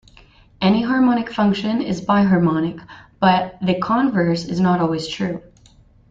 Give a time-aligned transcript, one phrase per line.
[0.59, 2.83] Any harmonic function is biharmonic,
[3.19, 5.43] but the converse is not always true.